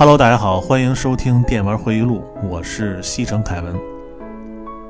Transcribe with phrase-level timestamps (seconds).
[0.00, 3.74] Hello，大家好，欢迎收听电玩回忆录，我是西城凯文。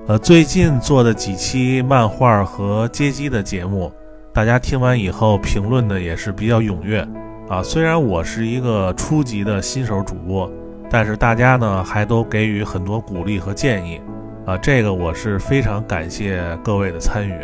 [0.06, 3.92] 呃，最近做的几期漫画和街机的节目，
[4.32, 7.04] 大家听完以后评论的也是比较踊跃
[7.48, 7.60] 啊。
[7.60, 10.48] 虽然我是一个初级的新手主播，
[10.88, 14.00] 但是大家呢还都给予很多鼓励和建议
[14.46, 17.34] 啊，这个我是非常感谢各位的参与。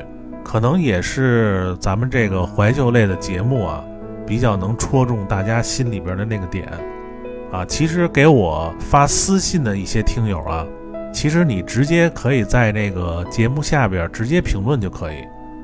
[0.45, 3.83] 可能也是咱们这个怀旧类的节目啊，
[4.25, 6.69] 比较能戳中大家心里边的那个点
[7.53, 7.65] 啊。
[7.65, 10.67] 其实给我发私信的一些听友啊，
[11.13, 15.17] 其实你直接可以在那个节目下边直接评论就可以，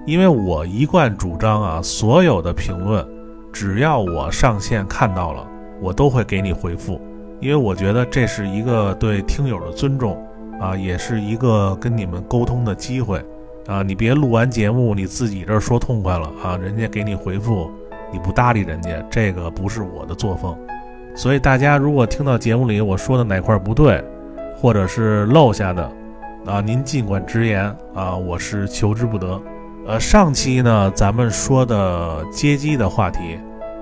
[0.06, 3.06] 因为我一贯主张啊，所有的评论
[3.52, 5.46] 只要我上线看到了，
[5.80, 7.00] 我都会给你回复，
[7.40, 10.16] 因为我觉得这是一个对听友的尊重
[10.60, 13.22] 啊，也是一个跟你们沟通的机会。
[13.68, 17.70] 啊，你别录完节目你自己这说痛快了啊，人家给你回复，
[18.12, 20.56] 你不搭理人家，这个不是我的作风。
[21.14, 24.02] 所以大家如果听到节目里我说的哪块不对，
[24.56, 25.82] 或者是漏下的，
[26.46, 29.40] 啊，您尽管直言啊，我是求之不得。
[29.86, 33.38] 呃，上期呢咱们说的街机的话题，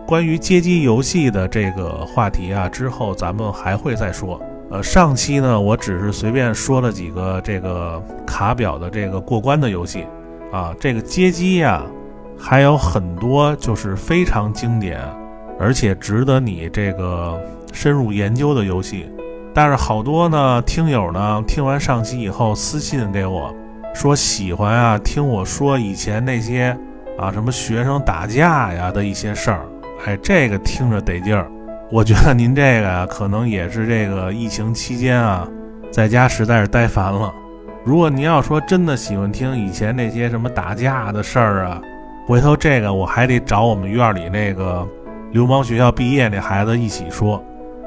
[0.06, 4.40] 关于街机游戏的这个话题啊，之后咱们还会再说。
[4.70, 10.06] 呃，上期呢，我只是随便说了几个这个卡表的这个过关的游戏，
[10.52, 11.82] 啊，这个街机呀，
[12.38, 15.00] 还有很多就是非常经典，
[15.60, 17.38] 而且值得你这个
[17.72, 19.06] 深入研究的游戏。
[19.52, 23.54] 但是好多呢，听友呢听完上期以后私信给我，
[23.94, 26.76] 说喜欢啊，听我说以前那些
[27.18, 29.66] 啊什么学生打架呀的一些事儿，
[30.06, 31.50] 哎，这个听着得劲儿。
[31.90, 35.46] 我觉得您这个啊，可能也是这个疫情期间啊，
[35.90, 37.34] 在家实在是待烦了。
[37.84, 41.82] 如果您要说真的喜欢听以前那些什么打架的事儿啊，
[42.28, 44.86] 回头这个我还得找我们院里那个
[45.32, 47.42] 流氓学校毕业那孩子一起说，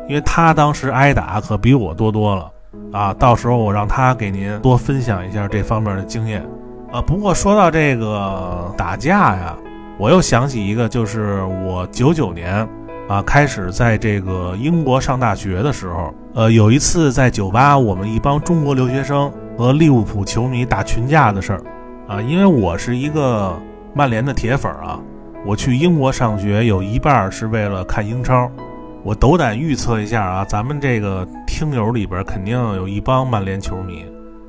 [0.08, 2.52] 因为他当时挨打可比我多多了
[2.92, 3.14] 啊。
[3.14, 6.46] 到时候我让他给您多分享一下这方面的经验
[6.92, 7.02] 啊。
[7.02, 9.56] 不过说到这个打架呀，
[9.98, 12.68] 我又想起一个，就是我九九年。
[13.10, 21.62] 啊，开始在这个英国上大学的时候，呃，有一次在酒吧，我们一帮中国留学生和利物浦球迷打群架的事儿。
[22.08, 23.54] 啊，因为我是一个
[23.94, 24.98] 曼联的铁粉啊，
[25.46, 28.50] 我去英国上学有一半是为了看英超。
[29.04, 34.06] 我斗胆预测一下啊，咱们这个听友里边肯定有一帮曼联球迷，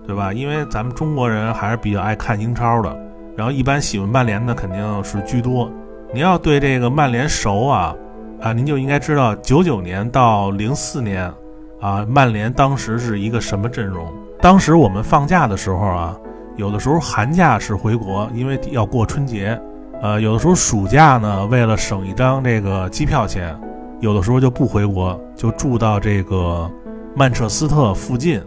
[0.06, 0.33] 对吧？
[0.33, 2.97] 因为咱们中国人还是比较爱看英超的，
[3.37, 5.69] 然后一般喜欢曼联的肯定是居多。
[6.12, 7.94] 你要对这个曼联熟啊。
[8.41, 11.33] 啊，您就应该知道，九九年到零四年，
[11.81, 14.06] 啊，曼联当时是一个什么阵容？
[14.38, 16.15] 当时我们放假的时候啊，
[16.56, 19.59] 有的时候寒假是回国，因为要过春节，
[20.03, 23.59] 呃，有的时候暑假呢，为了省一张这个机票钱，
[24.00, 26.71] 有的时候就不回国，就住到这个
[27.16, 28.43] 曼彻斯特附近，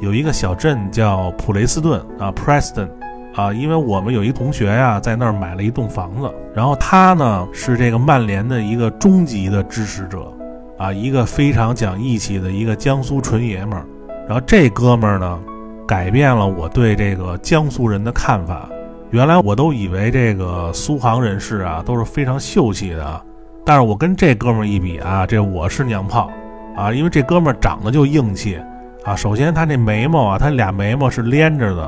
[0.00, 2.88] 有一个小镇叫普雷斯顿啊，Preston。
[3.34, 10.30] 啊，因为我们有一同学呀，在那儿买了一栋房子，然后他呢是这个曼联的一个终极的支持者，
[10.76, 13.86] 啊，一个非常讲义气的一个江苏纯爷们儿。
[14.28, 15.40] 然后这哥们儿呢，
[15.88, 18.68] 改变了我对这个江苏人的看法。
[19.12, 23.22] 原来我都以为这个苏杭人士啊都是非常秀气的啊，
[23.62, 26.30] 但是我跟这哥们儿一比啊，这我是娘炮
[26.74, 28.58] 啊，因为这哥们儿长得就硬气
[29.04, 29.14] 啊。
[29.14, 31.84] 首先他那眉毛啊，他俩眉毛是连着的。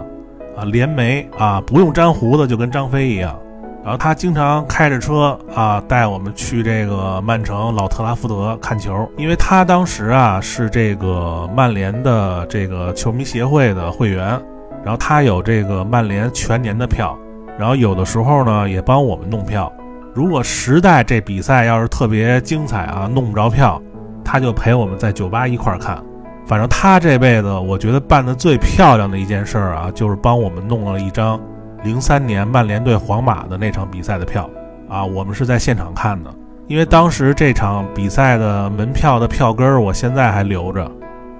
[0.55, 3.37] 啊，连眉啊，不用粘胡子就跟张飞一样。
[3.83, 14.41] 然后他经常开着车啊，带我们去这个曼城老特拉福德看球，因为他当时啊是这个曼联的这个球迷协会的会员，
[14.85, 17.19] 然后他有这个曼联全年的票，
[17.59, 19.73] 然后有的时候呢也帮我们弄票。
[20.13, 23.81] 如果时代这比赛要是特别精彩啊，弄不着票，
[24.25, 26.01] 他就陪我们在酒吧一块儿看。
[26.47, 31.41] 反正他这辈子，我觉得办的最漂亮的一件事儿啊，就是帮我们弄了一张
[31.83, 34.49] 零三年曼联对皇马的那场比赛的票
[34.89, 35.03] 啊。
[35.03, 36.31] 我们是在现场看的，
[36.69, 40.85] 因为当时这场比赛的门票的票根儿，我现在还留着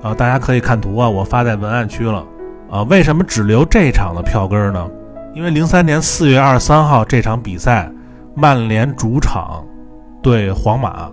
[0.03, 0.15] 啊。
[0.15, 2.25] 大家可以看图啊，我发在文案区了
[2.71, 2.83] 啊。
[2.85, 4.87] 为什么只留这场的票根呢？
[5.35, 7.91] 因为零三年四月二十三号这场比赛，
[8.35, 9.65] 曼联主场
[10.23, 11.11] 对皇马，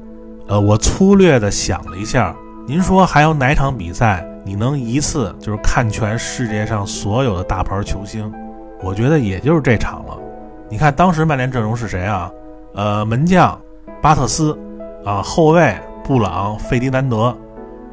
[0.47, 2.35] 呃，我粗略的想了一下。
[2.67, 8.31] 您说还有哪场比赛你能一次就是看全世界上所有的大牌球星？
[8.83, 10.17] 我觉得也就是这场了。
[10.69, 12.31] 你看当时曼联阵容是谁啊？
[12.73, 13.59] 呃，门将
[14.01, 14.57] 巴特斯，
[15.03, 17.35] 啊，后卫布朗、费迪南德，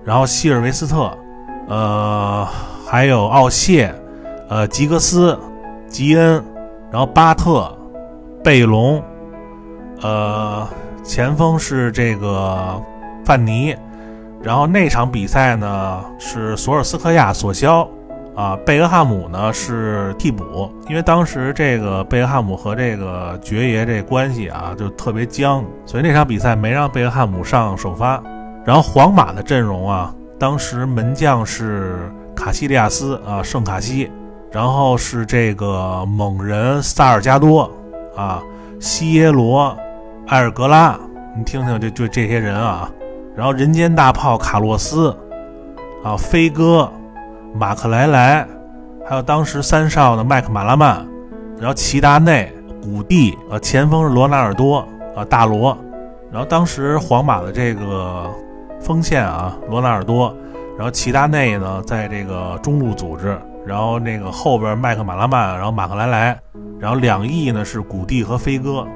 [0.04, 1.10] 然后希尔维斯特，
[1.68, 2.46] 呃，
[2.90, 3.94] 还有奥谢，
[4.48, 5.38] 呃，吉格斯、
[5.88, 6.42] 吉恩，
[6.90, 7.70] 然后巴特、
[8.42, 9.02] 贝隆，
[10.00, 10.66] 呃，
[11.04, 12.80] 前锋是这个
[13.26, 13.76] 范尼。
[14.42, 17.86] 然后那场比赛呢是索尔斯克亚索肖，
[18.34, 28.18] 啊，贝克汉姆呢是替补，因为当时这个贝克汉姆和这个爵爷这关系啊就特别僵，所以那场比赛没让贝克汉姆上首发。
[28.64, 34.10] 然后皇马的阵容啊，当时门将是卡西利亚斯啊，圣卡西，
[34.52, 37.68] 然后是这个猛人萨尔加多
[38.16, 38.40] 啊，
[38.80, 39.76] 西耶罗，
[40.28, 40.96] 埃尔格拉，
[41.36, 42.88] 你听听这就这些人啊。
[43.36, 45.14] 然后人间大炮卡洛斯，
[46.04, 46.90] 啊，飞哥，
[47.54, 48.46] 马克莱莱，
[49.08, 51.06] 还有当时三少的麦克马拉曼，
[51.58, 52.52] 然后齐达内、
[52.82, 54.78] 古蒂，呃，前锋是罗纳尔多，
[55.16, 55.76] 啊，大罗，
[56.32, 58.30] 然后当时皇马的这个
[58.80, 60.34] 锋线啊，罗纳尔多，
[60.78, 63.36] 然后齐达内呢，在这个中路组织，
[63.66, 66.40] 然后那个后边麦克马拉曼，然后马克莱莱，
[66.78, 68.86] 然后两翼呢是古蒂和飞哥。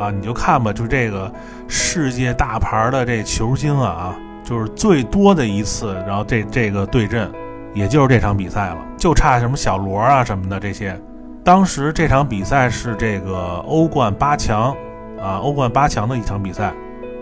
[0.00, 1.30] 啊，你就看吧，就这个
[1.68, 7.30] 世界大牌的这球星啊，就是最多的一次，然后这这个对阵，
[7.74, 10.98] 也就是这场比赛了，就差什么小罗啊什么的这些。
[11.44, 14.74] 当时这场比赛是这个欧冠八强
[15.20, 16.72] 啊，欧冠八强的一场比赛。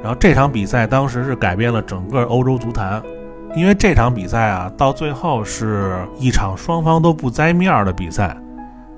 [0.03, 3.03] 然后这场比赛当时是改变了整个欧洲足坛，
[3.55, 8.37] 因为这场比赛啊，到最后是一场双方都不栽面的比赛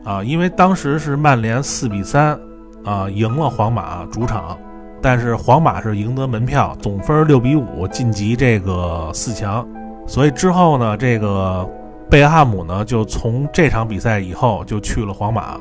[0.04, 2.38] 啊，因为当时是曼联四比三。
[2.84, 4.58] 啊，赢了皇马主场，
[5.00, 9.64] 但是皇马是赢得门票，总分六比五晋级这个四强。
[10.04, 11.64] 所以之后呢，这个
[12.10, 15.56] 贝克汉姆呢就从这场比赛以后就去了皇马，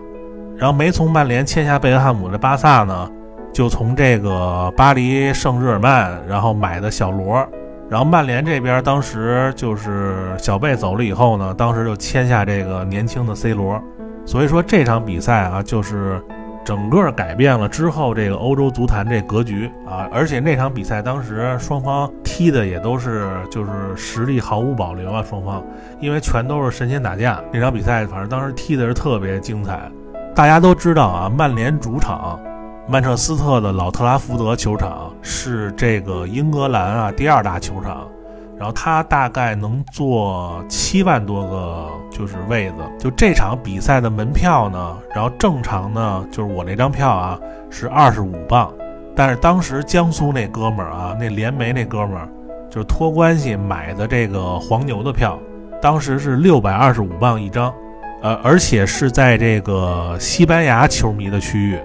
[0.58, 3.08] 然后没从曼联签下贝克汉姆的巴萨呢，
[3.54, 7.48] 就从这个巴黎圣日耳曼然后买的小罗，
[7.92, 13.84] 然后曼联这边当时就是小贝走了以后呢，当时就签下这个年轻的 C 罗。
[14.26, 16.24] 所以说这场比赛啊，就是。
[16.64, 25.64] 整个改变了之后，这个欧洲足坛这格局啊，而且那场比赛当时双方踢的也都是就是实力毫无保留啊，双方
[26.00, 27.42] 因为全都是神仙打架。
[27.52, 29.92] 那场比赛反正当时踢的是特别精彩。
[30.36, 32.40] 大家都知道啊，曼联主场
[32.88, 38.08] 曼彻斯特的老特拉福德球场是这个英格兰啊第二大球场。
[38.58, 47.40] 然后他大概能坐七万多个就是位子，就这场比赛的门票呢，然后正常呢就是我那张票啊
[47.72, 48.72] 是二十五磅，
[49.16, 52.30] 但是当时江苏那哥们儿啊，那联媒那哥们儿
[52.70, 55.40] 就是托关系买的这个黄牛的票，
[55.82, 57.74] 当时是六百二十五磅一张，
[58.22, 61.80] 呃，而且是在这个西班牙球迷的区域，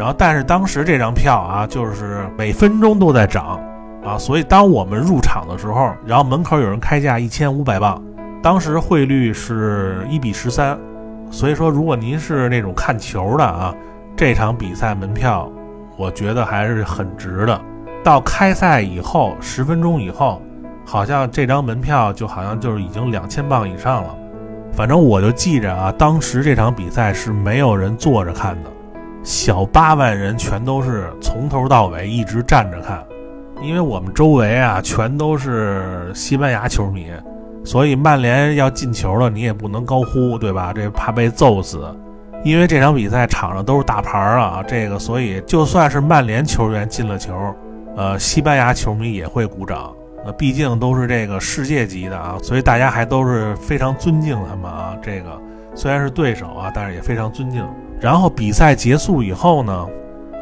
[0.00, 3.60] 然后但是当时这张票啊，就是每分钟都在涨。
[4.02, 8.02] 啊，所以当我们入场的时候，然后门口有人开价一千五百磅，
[8.42, 10.78] 当时汇率是一比十三，
[11.30, 13.74] 所以说如果您是那种看球的啊，
[14.16, 15.52] 这场比赛门票，
[15.98, 17.60] 我觉得还是很值的。
[18.02, 20.40] 到开赛以后十分钟以后，
[20.86, 24.16] 好像这张门票就好像就是已经两千磅以上了。
[24.72, 28.70] 反正我就记着啊，当时这场比赛是没有人坐着看的，
[29.22, 33.04] 小八万人全都是从头到尾一直站着看。
[33.62, 37.12] 因为我们周围啊全都是西班牙球迷，
[37.62, 40.72] 所以曼联要进球了，你也不能高呼，对吧？
[40.74, 41.78] 这怕被揍死。
[42.42, 47.34] 因为这场比赛场上都是大牌儿啊，这个所以就算是曼联球员进了球，
[47.96, 49.92] 呃，西班牙球迷也会鼓掌。
[50.24, 54.96] 呃，毕竟都是这个世界级的啊，所以大家还都是非常尊敬他们啊。
[55.02, 55.38] 这个
[55.74, 57.62] 虽然是对手啊，但是也非常尊敬。
[58.00, 59.86] 然后比赛结束以后呢？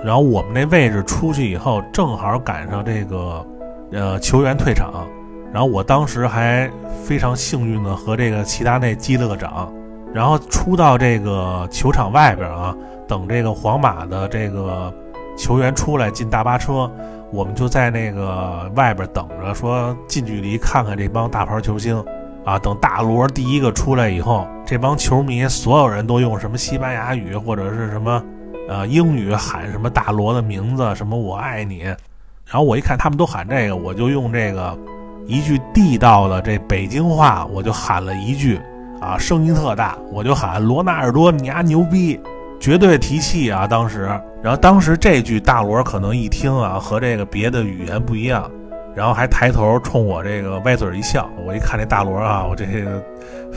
[0.05, 3.45] 然后我们那位置出去以后，正好赶上这个，
[3.91, 5.05] 呃，球员退场。
[5.53, 6.71] 然后我当时还
[7.05, 9.73] 非常幸运的和这个齐达内击了个掌。
[10.15, 12.75] 然后出到这个球场外边啊，
[13.09, 14.93] 等这个皇马的这个
[15.37, 16.91] 球员出来进大巴车，
[17.33, 22.03] 我们就在那个外边等着，说近距离看看这帮大牌球星
[22.49, 22.59] 啊。
[22.59, 28.23] 等大罗第一个出来以后，这帮球迷所有人都用什么西班牙语或者是什么。
[28.71, 34.79] 呃，英语喊什么大罗的名字，什么我爱你，然后我一看他们都喊这个，我就用这个
[35.27, 38.61] 一句地道的这北京话，我就喊了一句，
[39.01, 42.21] 啊，声音特大，我就喊罗纳尔多，你丫牛逼，
[42.61, 43.67] 绝对提气啊！
[43.67, 44.03] 当时，
[44.43, 48.51] 然后当时这句大罗可能一听啊，和这个别的语言不一样，
[48.99, 53.01] 然后还抬头冲我这个歪嘴一笑，我一看这大罗啊，我这个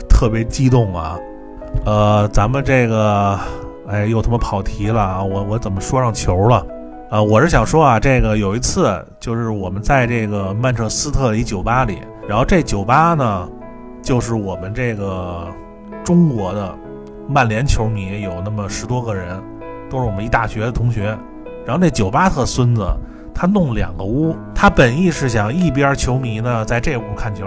[0.08, 1.18] 特别激动啊，
[1.84, 3.36] 呃，咱们这个。
[3.88, 5.22] 哎，又他妈跑题了啊！
[5.22, 6.64] 我我怎么说上球了？
[7.10, 13.46] 啊，我是想说啊，这个有一次就是我们在这个曼彻斯特一酒吧里，然后这酒吧呢，
[14.00, 15.48] 就是我们这个
[16.04, 16.72] 中国的
[17.28, 19.42] 曼联球迷有那么十多个人，
[19.90, 21.06] 都是我们一大学的同学。
[21.66, 22.86] 然后那酒吧特孙子，
[23.34, 27.46] 他弄两个屋，他本意是想一边球迷呢在这屋看球，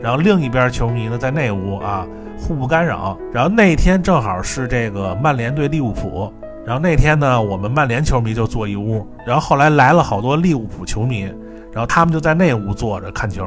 [0.00, 2.06] 然后另一边球迷呢在那屋啊
[2.38, 3.16] 互不干扰。
[3.32, 6.32] 然后那天正好是这个曼联对利物浦，
[6.64, 11.22] 然后那天呢我们曼联球迷就坐一屋，然后后来来了好多利物浦球迷，
[11.72, 13.44] 然后他们就在那屋坐着看球，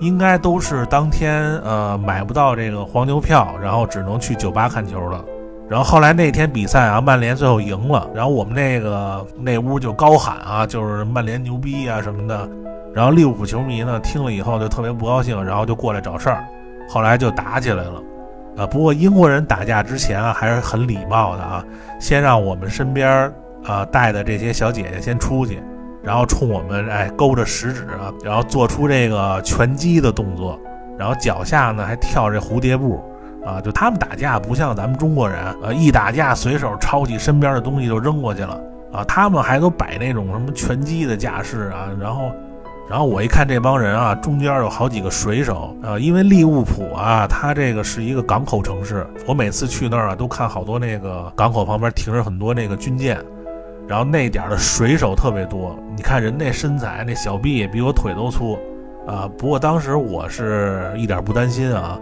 [0.00, 5.24] 应该都是当天呃买不到这个黄牛票，然后只能去酒吧看球了。
[5.68, 12.48] 然后后来那天比赛啊，曼联最后赢了，然后我们那个那屋就高喊啊，就是曼联牛逼啊什么的。
[12.94, 16.42] 然后利物浦球迷呢听了以后就特别不高兴，然后就过来找事儿，
[16.88, 18.02] 后来就打起来了。
[18.56, 21.62] 啊，不过英国人打架之前啊还是很礼貌的啊，
[22.00, 23.30] 先让我们身边
[23.64, 25.62] 啊带的这些小姐姐先出去，
[26.02, 30.58] 然后冲我们哎勾着食指啊，然后做出这个拳击的动作，
[30.98, 33.00] 然后脚下呢还跳这蝴蝶步。
[33.48, 38.60] 啊，就他们打架不像咱们中国人，呃，一打架随手抄起身边的东西就扔过去了
[38.92, 39.02] 啊。
[39.04, 41.88] 他们还都摆那种什么拳击的架势啊。
[41.98, 42.30] 然后，
[42.90, 53.18] 然后我一看这帮人啊，中间有好几个水手啊，因为利物浦啊，它这个是一个港口城市，我每次去那儿啊，都看好多那个港口旁边停着很多那个军舰，
[53.88, 55.74] 然后那点的水手特别多。
[55.96, 58.58] 你看人那身材，那小臂比我腿都粗
[59.06, 59.26] 啊。
[59.38, 61.98] 不过当时我是一点不担心啊。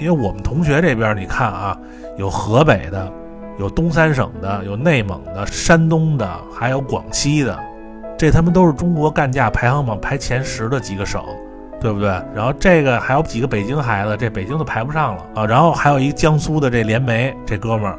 [0.00, 1.76] 因为我们同学这边，你看啊，
[2.16, 3.12] 有河北的，
[3.58, 7.58] 有东三省的，有内蒙的，山东的，还有广西的，
[8.16, 11.22] 这他们都是中国干架排行榜排前十的几个省，
[11.80, 12.08] 对不对？
[12.34, 15.46] 然后这个还有几个北京孩子，这北京都排不上了啊。
[15.46, 17.98] 然后还有一江苏的这连梅这哥们儿。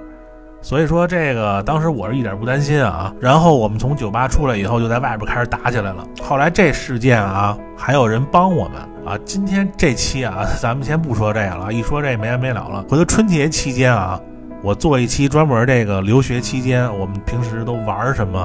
[0.61, 6.05] 所以说这个当时我是一点不担心啊，然后我们从酒吧出来以后就在外边开始打起来了。
[6.21, 9.17] 后来这事件啊，还有人帮我们啊。
[9.23, 12.85] 今天这期啊，咱们先不说这个了，一说这没完没了了。
[12.89, 14.19] 回头春节期间啊，
[14.61, 18.39] 我做一期专门这个留学期间我们平时都玩什么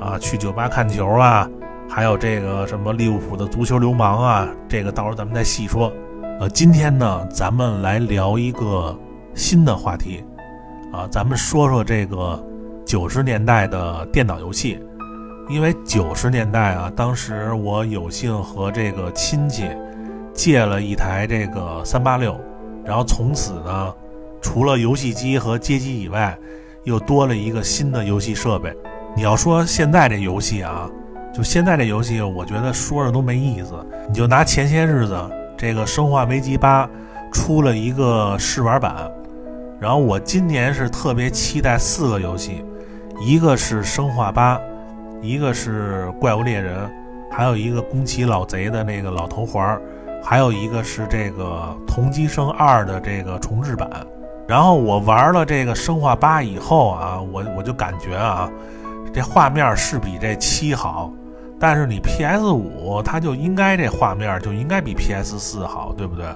[0.00, 0.18] 啊？
[0.18, 1.48] 去酒吧看球啊，
[1.88, 5.92] 还有这个什么利物浦的足球流氓啊，这个到时候咱们再细说。
[6.40, 8.98] 呃，今天呢，咱们来聊一个
[9.34, 10.24] 新的话题。
[10.92, 12.42] 啊，咱们说说这个
[12.84, 14.78] 九十年代的电脑游戏，
[15.48, 19.70] 因为九十年代啊，当时我有幸和这个亲戚
[20.34, 22.38] 借了一台这个三八六，
[22.84, 23.94] 然后从此呢，
[24.40, 26.36] 除了游戏机和街机以外，
[26.84, 28.74] 又多了一个新的游戏设备。
[29.14, 30.90] 你要说现在这游戏啊，
[31.32, 33.74] 就现在这游戏，我觉得说着都没意思。
[34.08, 35.16] 你就拿前些日子
[35.56, 36.86] 这个《生化危机八》
[37.32, 39.08] 出了一个试玩版。
[39.80, 42.62] 然后我今年是特别期待四个游戏，
[43.20, 44.58] 一个是《生化八》，
[45.22, 46.84] 一个是《怪物猎人》，
[47.30, 49.80] 还有一个宫崎老贼的那个老头环，
[50.22, 53.88] 还有一个是这个《同机生二》的这个重置版。
[54.46, 58.50] 然后我玩了这个《生化八》以后啊，我我就感觉啊，
[59.14, 61.10] 这画面是比这七好，
[61.58, 66.26] 但是你 PS 五它就应该这画面就应该比 PS 四好，对不对？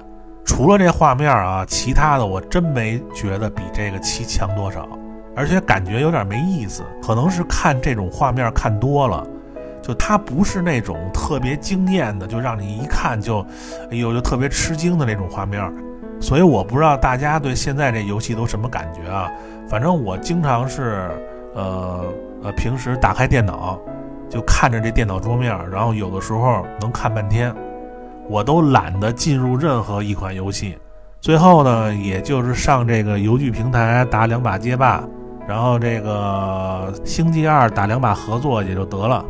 [0.45, 4.87] 除了这画面啊，其他的我真没觉得比这个七强多少，
[5.35, 6.83] 而且感觉有点没意思。
[7.01, 9.25] 可能是看这种画面看多了，
[9.81, 13.45] 就它不是那种特别惊艳的，就让你一看就，
[13.91, 15.61] 哎呦就特别吃惊的那种画面。
[16.21, 19.29] 所以我不知道大家对现在这游戏都什么感觉啊？
[19.67, 21.09] 反正我经常是，
[21.55, 22.05] 呃
[22.43, 23.79] 呃，平时打开电脑，
[24.29, 27.53] 就看着这电脑桌面，然后有的时候能看半天。
[28.29, 30.77] 我都懒得进入任何一款游戏，
[31.21, 35.03] 最后呢，也就是上这个游剧平台打两把街霸，
[35.47, 39.25] 然后这个星际二打两把合作也就得了，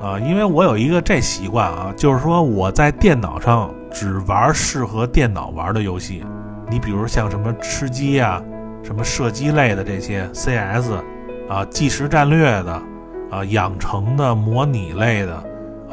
[0.00, 6.22] 啊，因为我有一个这习惯啊，就是说我在电脑上只玩适合电脑玩的游戏，
[6.68, 8.42] 你比如像什么吃鸡啊，
[8.82, 10.92] 什么射击类的这些 CS，
[11.48, 12.82] 啊，即时战略的，
[13.30, 15.44] 啊，养成的模拟类的。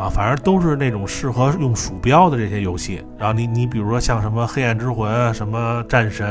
[0.01, 3.05] 啊，反正都是那种适合用鼠标的这些游戏。
[3.20, 6.27] 然后你你比如说像什么黑暗之魂、什么战神、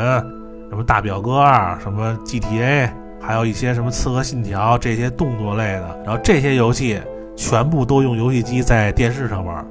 [0.68, 6.00] 什么大表哥二、什么 GTA，还有一些什么刺客信条这些动作类的。
[6.04, 7.00] 然后这些游戏
[7.36, 9.64] 全部都用游戏机在电视上玩。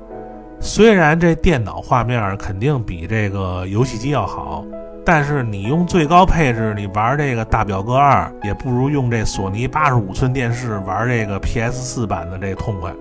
[0.62, 4.63] 虽然这电脑画面肯定比这个游戏机要好，
[5.06, 12.94] 但是你用最高配置你玩这个大表哥二，也不如用这索尼八十五寸电视玩这个 PS 四版的这痛快。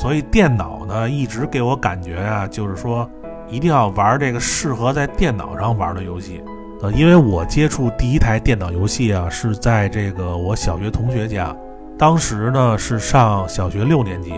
[0.00, 3.06] 所以电脑呢，一直给我感觉啊，就是说，
[3.50, 6.42] 一定要玩这个适合在电脑上玩的游戏。
[6.80, 11.54] 呃，因为我接触第一台电脑游戏啊，是在这个我小学同学家，
[11.98, 14.32] 当时呢是上小学六年级，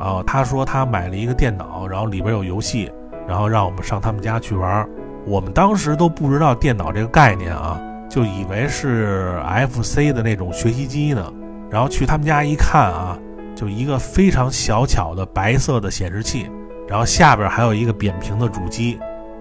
[0.00, 2.90] 啊，他说他买了一个电脑，然后里边有游戏，
[3.28, 4.88] 然后让我们上他们家去玩。
[5.26, 7.78] 我们当时都不知道电脑这个概念啊，
[8.08, 9.38] 就以为是
[9.68, 11.30] FC 的那种学习机呢。
[11.68, 13.18] 然后去他们家一看啊。
[13.62, 16.50] 就一个非常小巧的白色的显示器，
[16.88, 18.98] 然后下边还有一个扁平的主机。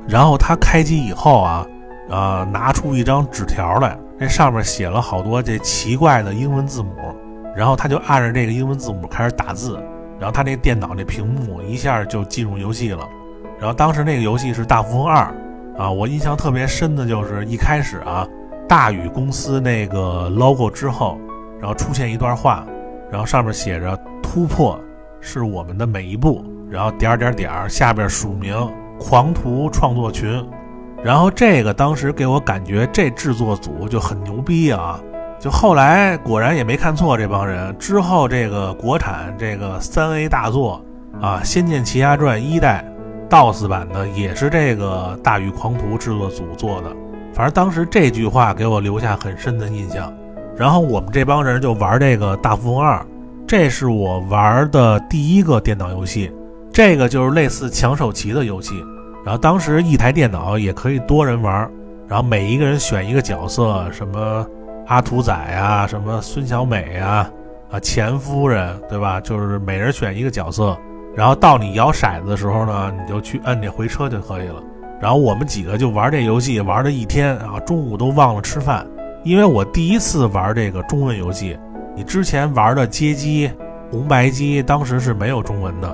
[0.08, 1.66] 然后他开机以后啊，
[2.08, 6.92] 呃，拿出一张纸条来，那上面写了好多这奇怪的英文字母。
[7.56, 9.82] 然后他就按着这个英文字母开始打字，
[10.20, 13.04] 然后他那电脑那屏幕一下就进入游戏了。
[13.60, 15.34] 然后当时那个游戏是《大富翁二》
[15.82, 18.28] 啊，我印象特别深的就是一开始啊，
[18.70, 21.18] 大宇公司那个 logo 之后，
[21.60, 22.64] 然后出现一段话，
[23.12, 24.80] 然后上面写着“突破
[25.20, 28.56] 是我们的每一步”，然后点点点下边署名
[28.98, 30.44] “狂徒创作群”，
[31.04, 35.00] 然后这个当时给我感觉这制作组就很牛逼啊。
[35.40, 40.80] 就后来果然也没看错这帮人，之后这个国产这个三 A 大作
[41.20, 42.86] 啊，《仙剑奇侠传》一代
[43.28, 46.96] DOS 版的也是这个大宇狂徒制作组做的。
[47.34, 50.14] 反正当时这句话给我留下很深的印象。
[50.62, 53.04] 然后我们这帮人就玩这个大富翁二，
[53.48, 56.32] 这是我玩的第一个电脑游戏，
[56.72, 58.76] 这个就是类似抢手棋的游戏。
[59.26, 61.68] 然后当时一台电脑也可以多人玩，
[62.08, 64.46] 然后每一个人选一个角色，什么。
[64.88, 67.30] 阿土仔呀，什么孙小美呀，
[67.72, 69.22] 啊，钱夫人，对吧？
[69.22, 70.78] 就是每人选一个角色，
[71.16, 74.62] 然后到你摇骰子的时候呢，你就去摁这回车就可以了。
[75.00, 78.86] 然后我们几个就玩这游戏，玩了一天啊，中午都忘了吃饭，
[79.24, 81.58] 因为我第一次玩这个中文游戏。
[81.96, 83.52] 你之前玩的街机、
[83.90, 85.88] 红白机，当时是没有中文的，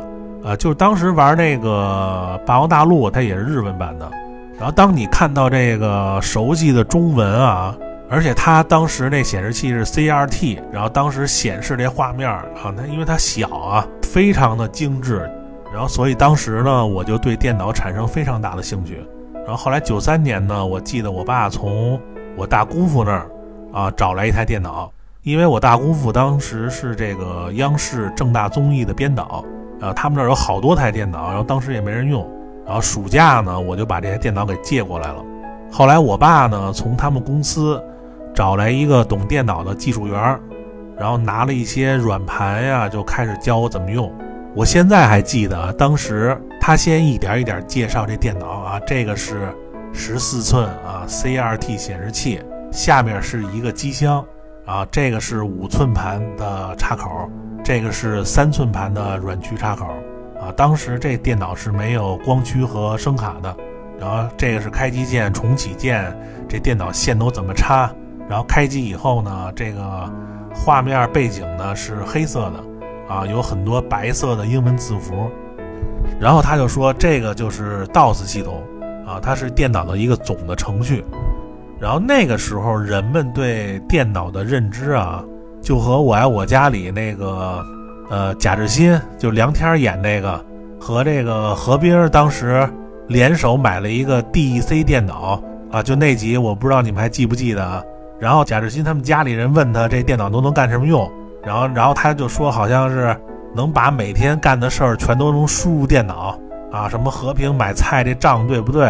[0.43, 4.09] 啊，就是当时玩那个霸王大陆，它也是日文版的。
[4.57, 7.75] 然后当你看到这个熟悉的中文啊。
[8.09, 15.29] 而且它当时那显示器是 CRT，然后当时显示这画面啊，它因为它小啊，非常的精致，
[15.73, 19.05] 然后所以当时呢，我就对电脑产生非常大的兴趣。
[19.45, 21.99] 然后后来九三年呢，我记得我爸从
[22.37, 23.27] 我大姑父那儿
[23.73, 24.89] 啊找来一台电脑，
[25.23, 29.43] 因为我大姑父当时是这个央视正大综艺的编导，
[29.81, 32.25] 啊，他们那儿有好多台电脑，然后当时也没人用，
[32.65, 35.21] 然后暑假呢，我就把这台电脑给借过来了。
[35.71, 37.81] 后来我爸呢，从他们公司。
[38.35, 40.39] 找来一个懂电脑的技术员，
[40.95, 44.13] 然后拿了一些软盘呀，就开始教我怎么用。
[44.53, 49.51] 我现在还记得，当时他先一点一点介绍这电脑啊，这个是
[49.93, 54.23] 十四寸啊 CRT 显示器，下面是一个机箱
[54.65, 57.09] 啊，这个是五寸盘的插口，
[57.63, 59.85] 这个是三寸盘的软驱插口
[60.39, 60.51] 啊。
[60.55, 63.55] 当时这电脑是没有光驱和声卡的，
[63.99, 66.15] 然后这个是开机键、重启键，
[66.47, 67.91] 这电脑线都怎么插？
[68.29, 70.13] 然后开机以后呢，这个
[70.53, 72.63] 画面背景呢是黑色的，
[73.07, 75.29] 啊，有很多白色的英文字符。
[76.19, 78.61] 然后他就说这个就是 DOS 系统，
[79.07, 81.03] 啊，它是电脑的一个总的程序。
[81.79, 85.23] 然后那个时候人们对电脑的认知啊，
[85.61, 87.63] 就和我爱我家里那个，
[88.09, 90.43] 呃，贾志新就梁天演那个，
[90.79, 92.67] 和这个何冰当时
[93.07, 95.41] 联手买了一个 DEC 电脑
[95.71, 97.85] 啊，就那集我不知道你们还记不记得？
[98.19, 101.09] 然后贾志新他们家里人问他这电脑都能干什么用，
[101.45, 103.15] 然后然后他就说好像是
[103.55, 106.35] 能把每天干的事儿全都能输入电脑
[106.71, 108.87] 啊，什么和平买菜这账对不对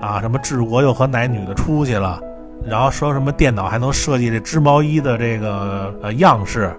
[0.00, 0.20] 啊？
[0.20, 2.20] 什么治国又和哪女的出去了？
[2.66, 6.74] 然后说什么电脑还能设计这织毛衣的这个呃样式，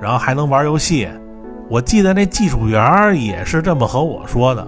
[0.00, 1.08] 然后还能玩游戏。
[1.68, 4.66] 我记得那技术员也是这么和我说的，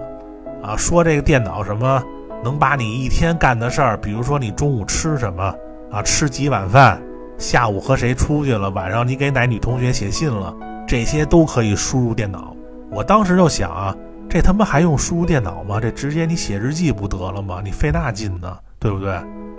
[0.61, 2.03] 啊，说这个电脑什么
[2.43, 5.53] 能把你一天干的事儿，比如说你中午吃什么。
[5.91, 7.01] 啊，吃几碗饭，
[7.39, 10.53] 下午和谁出去了，晚上你给哪女同学写信了，
[10.87, 12.55] 这些都可以输入电脑。
[12.91, 13.95] 我当时就想啊，
[14.29, 15.79] 这他妈还用输入电脑吗？
[15.81, 17.61] 这直接你写日记不得了吗？
[17.63, 19.11] 你费那劲呢，对不对？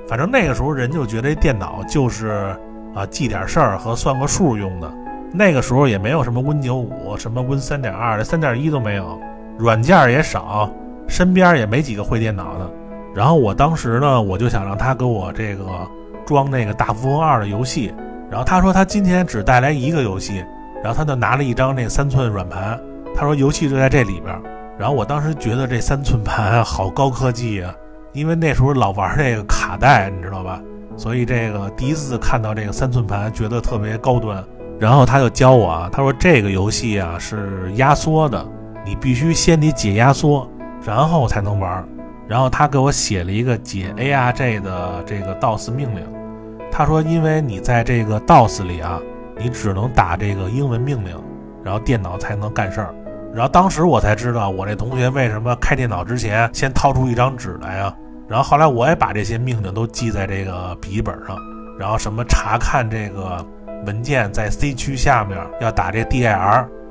[0.08, 2.56] 反正那个时候人就觉得电脑就是
[2.94, 4.90] 啊记点事儿和算个数用的。
[5.32, 9.18] 那个时候也没有什么 Win 九五，什么 Win 三点二、三点一都没有，
[9.58, 10.70] 软件也少，
[11.08, 12.70] 身边也没几个会电脑的。
[13.14, 15.64] 然后我当时呢，我就想让他给我这个。
[16.26, 17.92] 装那个大富翁二的游戏，
[18.30, 20.44] 然后他说他今天只带来一个游戏，
[20.80, 22.78] 然后他就拿了一张那三寸软盘，
[23.16, 24.40] 他说游戏就在这里边。
[24.80, 27.70] 然后我当时觉得这三寸盘好高科技啊，
[28.14, 30.58] 因为那时候老玩这个卡带，你知道吧？
[30.96, 34.42] 所以这个第一次看到这个三寸盘，觉得特别高端。
[34.78, 38.42] 然后他就教我啊，他说这个游戏啊是压缩的，
[38.82, 40.48] 你必须先得解压缩，
[40.82, 41.86] 然后才能玩。
[42.26, 46.02] 然后他给我写了一个解 ARJ 的这个 DOS 命令。
[46.72, 48.98] 他说：“因为你在这个 DOS 里啊，
[49.36, 51.14] 你只能打这个英文命令，
[51.62, 52.94] 然后电脑才能干事儿。
[53.32, 57.94] 然后当时我才知道，我这同学为什么开电脑之前先掏出一张纸来呀？
[58.28, 61.36] 然后后来我也把这些命令都记在这个笔记本上。
[61.78, 63.42] 然后什么查看这个
[63.86, 66.28] 文件在 C 区下面要打这 dir，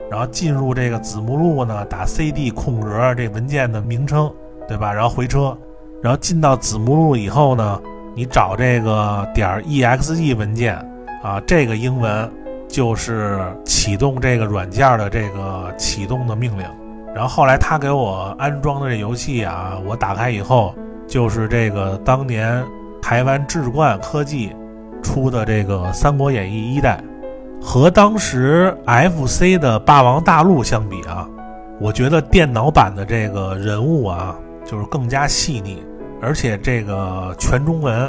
[0.10, 4.34] 然后进入这个子目录呢，打 CD 空格这文件的名称，
[4.68, 4.92] 对吧？
[4.92, 5.56] 然后回车，
[6.02, 7.80] 然后进到子目录以后呢，
[8.16, 10.76] 你找这个点 exe 文件
[11.22, 12.28] 啊，这个英文
[12.70, 16.66] 就是启动这个软件的这个启动的命令。
[17.14, 20.74] 然后后来他给我安装的这游戏啊，我打开以后
[21.08, 22.64] 就是这个当年
[23.02, 24.56] 台湾智冠科技
[25.02, 27.04] 出的这个《三国演义》一代。
[27.62, 31.28] 和当时 FC 的《霸王大陆》相比啊，
[31.82, 34.34] 我觉得电脑版的这个人物啊，
[34.66, 35.84] 就是更加细腻，
[36.22, 38.08] 而且这个全中文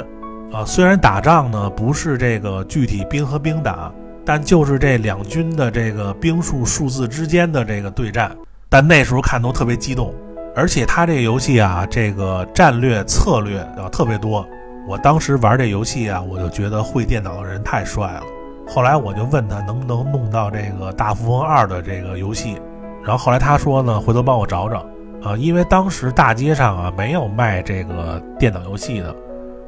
[0.53, 0.63] 啊。
[0.63, 3.91] 虽然打仗呢不是这个具体兵和兵打，
[4.25, 8.35] 但就是这两军的这个兵数数字之间的这个对战，
[8.69, 10.13] 但那时候看都特别激动。
[10.55, 14.45] 而且它这个游戏啊，这个战略策略啊特别多。
[14.87, 18.23] 我当时玩这游戏啊，我就觉得会电脑的人太帅了。
[18.67, 22.59] 后来我就问他能不能弄到这个《大富翁二》的这个游戏，
[23.03, 24.85] 然后后来他说呢，回头帮我找找
[25.23, 29.15] 啊，因为当时大街上啊没有卖这个电脑游戏的，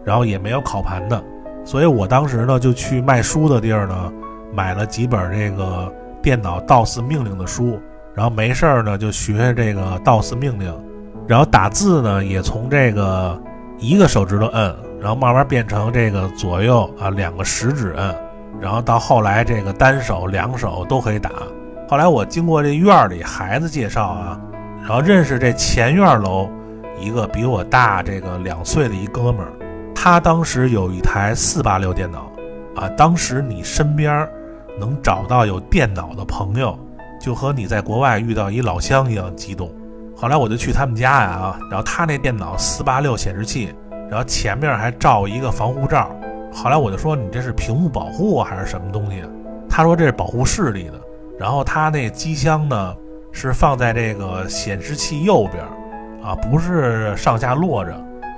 [0.03, 1.23] 然后也没有烤盘的，
[1.63, 4.11] 所以我当时呢就去卖书的地儿呢
[4.53, 7.79] 买了几本这个电脑 DOS 命令的书，
[8.13, 10.73] 然后没事儿呢就学这个 DOS 命令，
[11.27, 13.41] 然后打字呢也从这个
[13.79, 18.15] 一个手指头摁，然后慢慢变成这个左右啊两个食指摁。
[18.61, 21.31] 然后到后来，这个单手、两手都可以打。
[21.89, 24.39] 后来我经过这院里孩子介绍啊，
[24.81, 26.49] 然后认识这前院楼
[26.97, 29.51] 一个比我大这个两岁的一哥们儿，
[29.93, 32.31] 他当时有一台四八六电脑
[32.75, 32.87] 啊。
[32.89, 34.25] 当时你身边
[34.79, 36.77] 能找到有电脑的朋友，
[37.19, 39.71] 就和你在国外遇到一老乡一样激动。
[40.15, 43.73] 后来我就去他们家呀啊，然后他那电脑四八六显示器，
[44.09, 46.09] 然后前面还罩一个防护罩。
[46.53, 49.23] 后来我就说你这是屏幕保护还是什么东西？
[49.69, 50.93] 他说这是保护视力的。
[51.39, 52.95] 然后他那机箱呢
[53.31, 55.63] 是放在这个显示器右边，
[56.23, 57.91] 啊，不是上下落着，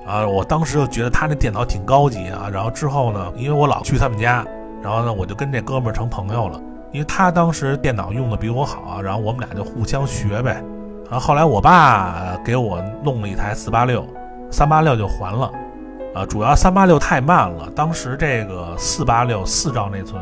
[0.08, 2.50] 啊，我当时就觉得他那电脑挺高级啊。
[2.52, 4.46] 然后之后呢，因为我老去他们家，
[4.86, 10.64] 然后呢我就跟这哥们儿成朋友了，因为他当时电脑用的比我好，然后我们俩就互相学呗。
[11.10, 14.06] 然后后来我爸给我弄了一台四八六，
[14.52, 15.52] 三八六就还了。
[16.14, 20.22] 啊，主要三八六太慢了，当时这个四八六四兆内存，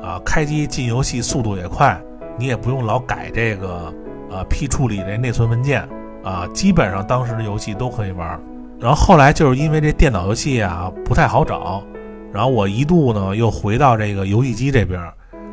[0.00, 2.00] 啊，开机进游戏速度也快，
[2.38, 3.92] 你也不用老改这个，
[4.30, 5.86] 呃，P 处理这内存文件，
[6.22, 8.40] 啊，基本上当时的游戏都可以玩。
[8.80, 11.82] 然后后来就是因为这电脑游戏啊不太好找，
[12.34, 15.00] 然后我一度呢又回到这个游戏机这边，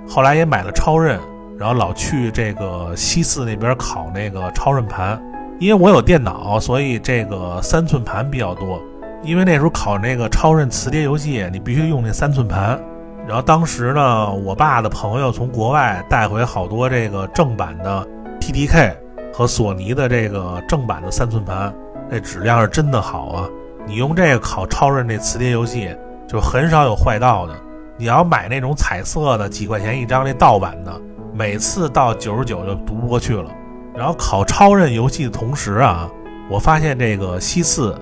[0.10, 1.20] 后来也买了超任，
[1.60, 5.22] 然后老去这个西四那边考那个超任盘，
[5.60, 8.82] 因为我有电脑，所以这个三寸盘比较多。
[9.22, 12.82] 因为那时候考那个超任磁碟游戏，你必须用那三寸盘。
[13.28, 18.04] 然后当时呢，我爸的朋友从国外带回好多这个正版的
[18.40, 18.92] T D K
[19.32, 21.72] 和索尼的这个正版的三寸盘，
[22.10, 23.48] 那质量是真的好啊。
[23.86, 25.96] 你用这个考超任那磁碟游戏，
[26.32, 27.54] 就很少有坏道的。
[27.98, 31.02] 你要买那种彩色的，几块钱一张那盗版的，
[31.34, 33.52] 每次到九十九就读不过去了。
[33.94, 36.10] 然后考超任游戏的同时啊，
[36.50, 37.94] 我发现这个西四。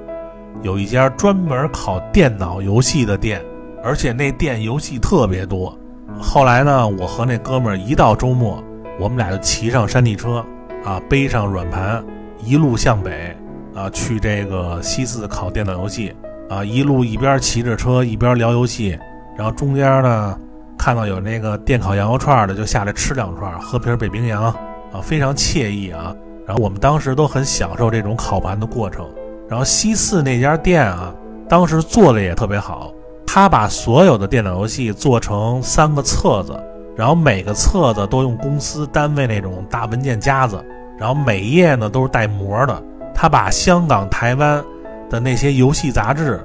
[0.62, 3.42] 有一家专门考电脑游戏的店，
[3.82, 5.78] 而且那店游戏特别多。
[6.20, 8.62] 后来呢，我和那哥们儿一到周末，
[9.00, 10.44] 我们俩就骑上山地车，
[10.84, 12.04] 啊，背上软盘，
[12.44, 13.34] 一路向北，
[13.74, 16.14] 啊，去这个西四考电脑游戏，
[16.50, 18.98] 啊，一路一边骑着车一边聊游戏，
[19.38, 20.36] 然后中间呢，
[20.78, 26.14] 看到有那个电烤羊肉串的，就下来吃两串，喝瓶北冰洋，啊，非常惬意啊。
[26.48, 29.08] 然后我们当时都很享受这种烤盘的过程。
[29.48, 31.14] 然后西四那家店啊，
[31.48, 32.92] 当时做的也特别好。
[33.28, 36.60] 他把所有的电脑游戏做成三个册子，
[36.96, 40.60] 然后每个册子都用公司单位那种大文件夹子，
[40.98, 42.84] 然后每页呢都是带膜的。
[43.14, 44.64] 他把香港、台湾
[45.10, 46.40] 的那些游戏杂志，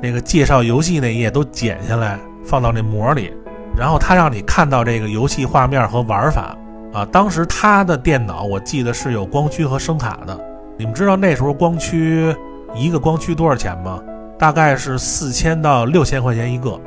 [0.00, 3.32] 那个介绍游戏那页都剪下来放到那膜里，
[3.76, 6.56] 然后他让你看到这个游戏画面和玩法
[6.92, 7.04] 啊。
[7.12, 10.38] 当时他的电脑我记得是有光驱和声卡的。
[10.78, 12.34] 你们知道那时候光驱
[12.74, 14.02] 一个光驱多少钱吗？
[14.38, 16.78] 大概是四千到六千块钱一个。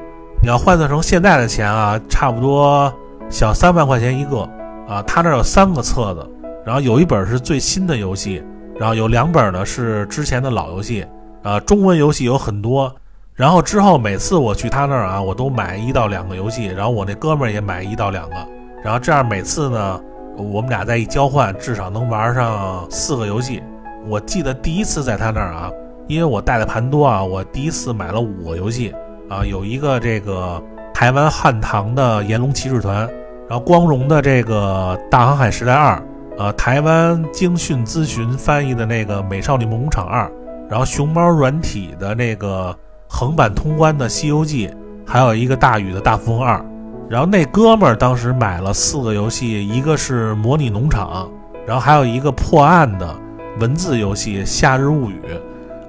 [0.41, 2.93] 你要换算成现在的钱啊，差不多
[3.29, 4.47] 小三万块钱一个
[4.87, 5.01] 啊。
[5.07, 6.29] 他那有三个册子，
[6.63, 8.43] 然后有一本是最新的游戏，
[8.79, 11.03] 然后有两本呢是之前的老游戏
[11.43, 11.59] 啊。
[11.59, 12.93] 中文游戏有很多。
[13.35, 18.35] 然后之后每次我去他那儿啊，我都买一到两个游戏，然后我那哥们儿也买一到两个，
[18.83, 20.01] 然后这样每次呢，
[20.35, 23.63] 我们俩再一交换，至少能玩上四个游戏。
[24.09, 25.71] 我记得第一次在他那儿啊，
[26.07, 28.93] 因为我带的盘多啊，我第一次买了五个游戏
[29.29, 30.61] 啊，有一个这个
[30.93, 33.07] 台湾汉唐的《炎龙骑士团》，
[33.47, 35.95] 然后光荣的这个《大航海时代二》，
[36.37, 40.25] 呃，台湾京讯咨询翻译的那个《美少女梦工厂二》，
[40.69, 42.75] 然后熊猫软体的那个
[43.07, 44.67] 横版通关的《西游记》，
[45.05, 46.63] 还有一个大宇的大富翁二。
[47.09, 51.27] 然后那哥们儿当时买了四个游戏，一个是模拟农场，
[51.65, 53.15] 然后还有一个破案的
[53.59, 55.19] 文字游戏《夏日物语》，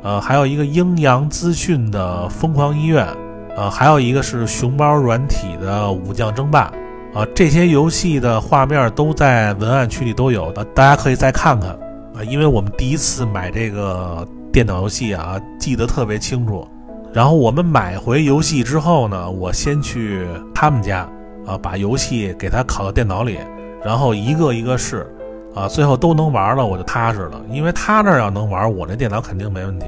[0.03, 3.07] 呃，还有一个阴阳资讯的《疯狂医院》，
[3.55, 6.73] 呃，还有一个是熊猫软体的《武将争霸》，
[7.19, 11.69] 啊，这些游戏的画面都在文案区里都有的，大家可以再看看
[12.17, 16.67] 啊，因为我们第一次买这个电脑游戏啊，记得特别清楚。
[17.13, 21.09] 然后我们买回游戏之后呢，我先去他们家，
[21.47, 23.39] 啊，把游戏给他拷到电脑里，
[23.85, 25.07] 然后一个一个试，
[25.55, 27.41] 啊，最后都能玩了，我就踏实了。
[27.51, 29.87] 因为他那要能玩，我那电脑肯定没问题，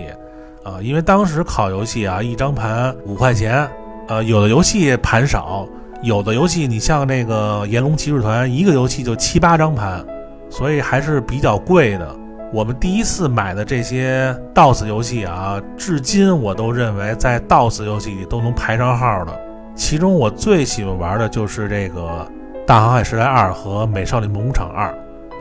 [0.65, 3.69] 啊，因为当时拷游戏啊，一张盘五块钱，
[4.09, 5.67] 呃，有的游戏盘少，
[6.03, 10.05] 有的游戏你像那个《炎龙骑士团》，一个游戏就七八张盘，
[10.51, 12.17] 所以还是比较贵的。
[12.53, 19.33] 我们第一次买的这些 DOS 游戏啊，至今我都认为在 DOS 游戏里都能排上号的。
[19.75, 22.29] 其中我最喜欢玩的就是这个
[22.67, 24.89] 《大航海时代二》和《美少女梦工厂二》。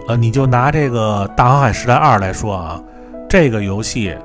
[0.07, 2.81] 呃，你就拿这个《大航海时代二》来说啊，
[3.27, 4.15] 这个游戏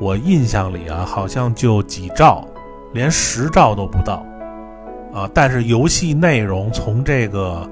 [0.00, 2.46] 我印象里啊，好像就几兆，
[2.94, 4.24] 连十兆都不到
[5.12, 5.28] 啊。
[5.34, 7.68] 但是游戏内容从这个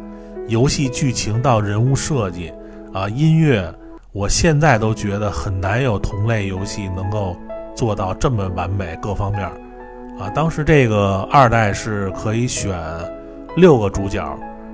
[0.49, 2.53] 游戏剧情到人物设计
[2.93, 3.73] 啊，音乐。
[4.17, 7.37] 我现在都觉得很难有同类游戏能够
[7.75, 9.43] 做到这么完美各方面
[10.19, 10.31] 啊！
[10.35, 12.75] 当时这个二代是可以选
[13.59, 14.25] 六个主角，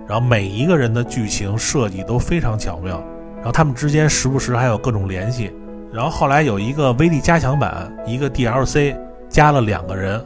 [0.06, 3.02] 然后每一个人的剧情设计都非常巧妙，
[3.34, 5.52] 然后他们之间时不时还有各种联系。
[5.92, 8.96] 然后后来有一个威力加强版，一个 DLC
[9.28, 10.24] 加了两个人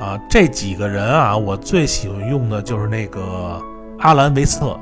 [0.00, 3.62] 啊，这几个人啊，我最喜欢用的就是那个
[4.00, 4.76] 阿兰维斯特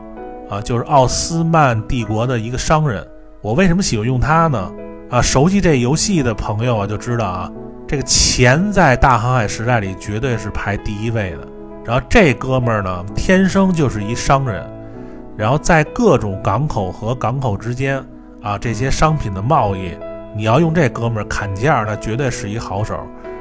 [0.49, 3.07] 啊，就是奥斯曼帝国的一个商人。
[3.46, 4.72] 我为什么喜欢用它呢？
[5.09, 7.52] 啊，熟悉这游戏的朋友啊就知道啊，
[7.87, 11.46] 这个钱在大航海时代里绝对是排第一位的。
[11.85, 14.68] 然后这哥们儿呢，天生就是一商人，
[15.37, 18.04] 然后在各种港口和港口之间
[18.42, 19.96] 啊，这些商品的贸易，
[20.37, 22.98] 你要用这哥们儿砍价，那绝对是一好手。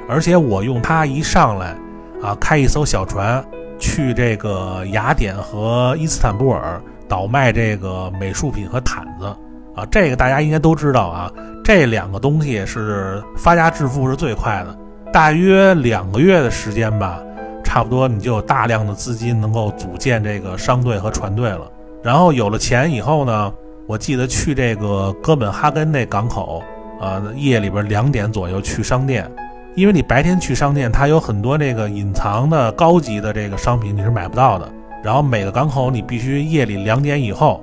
[0.07, 1.75] 而且我用它一上来
[2.21, 3.43] 啊，开一艘小船
[3.79, 9.35] 去这个雅典和伊斯坦布尔倒卖这个美术品和毯子。
[9.75, 11.31] 啊，这个大家应该都知道啊，
[11.63, 14.77] 这两个东西是发家致富是最快的，
[15.11, 17.19] 大约两个月的时间吧，
[17.63, 21.69] 差不多你就有大量的资金能够组建这个商队和船队了。
[22.01, 23.53] 然后有了钱以后呢，
[23.85, 26.63] 我记得去这个哥本哈根那港口，
[27.01, 29.29] 呃，夜里边两点左右去商店，
[29.75, 34.71] 因为你白天去商店，它有很多这个隐藏的高级的这个商品你是买不到的。
[35.03, 37.61] 然后每个港口你必须夜里两点以后，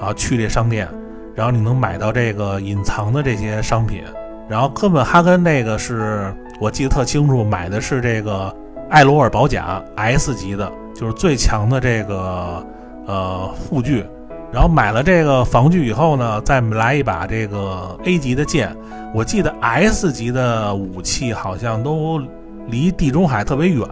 [0.00, 0.88] 啊，去这商店。
[1.34, 4.02] 然后你能买到这个隐藏的这些商品，
[4.48, 8.54] 然后哥本哈根那个是我记得特清楚，买的是这个
[8.90, 12.66] 艾罗尔宝甲 S 级的，就是最强的这个
[13.06, 14.04] 呃护具。
[14.52, 18.76] 然后买了这个防具以后呢，再来一把这个 A 级的剑。
[19.14, 22.20] 我记得 S 级的武器好像都
[22.66, 23.86] 离地中海特别远，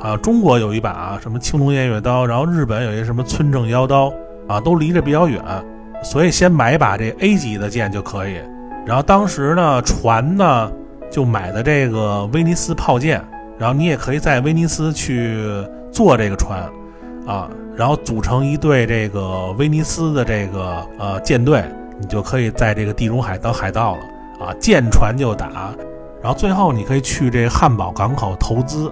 [0.00, 4.10] 啊中国有一把啊什么青龙偃月刀，然后日本有一什么村正妖刀
[4.48, 5.38] 啊，都离着比较远。
[6.02, 8.40] 所以先买一把这 A 级的剑就可以，
[8.86, 10.72] 然后当时呢船呢
[11.10, 13.22] 就买的这个威尼斯炮舰，
[13.58, 15.44] 然后你也可以在威尼斯去
[15.92, 16.62] 坐这个船，
[17.26, 21.62] 啊，然后组成一队这个威尼斯的这个呃舰队，
[21.98, 25.74] 你就可以在这个地中海当海盗了啊，见船就打，
[26.22, 28.90] 然后最后你可以去这汉堡港口投资，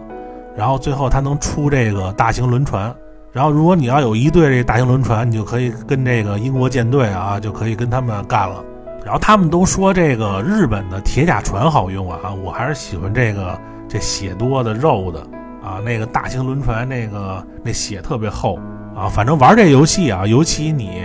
[0.57, 2.95] 然后最后它能出这个大型轮船。
[3.31, 8.65] 然后，如果你要有一队这大型轮船，你就可以跟这个英国舰队啊，就可以跟他们干了。
[9.05, 15.21] 然后他们都说这个日本的铁甲船好用啊，我还是喜欢这个这血多的肉的
[15.63, 15.79] 啊。
[15.85, 18.59] 那个大型轮船那个那血特别厚
[18.97, 19.09] 啊。
[19.09, 21.03] 反正玩这游戏啊，尤其你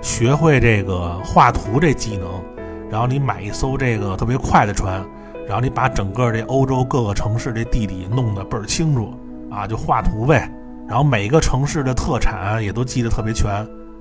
[0.00, 2.28] 学会这个画图这技能，
[2.90, 5.04] 然后你买一艘这个特别快的船，
[5.46, 9.14] 然后你把整个这欧洲各个城市这地理弄得倍儿清楚
[9.50, 10.50] 啊，就画图呗。
[10.88, 13.50] 然后每个城市的特产也都记得特别全。